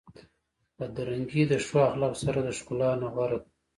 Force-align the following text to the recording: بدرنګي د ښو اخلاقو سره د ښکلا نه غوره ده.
بدرنګي 0.77 1.43
د 1.47 1.53
ښو 1.65 1.77
اخلاقو 1.89 2.21
سره 2.23 2.39
د 2.43 2.49
ښکلا 2.57 2.91
نه 3.01 3.07
غوره 3.13 3.37
ده. 3.41 3.49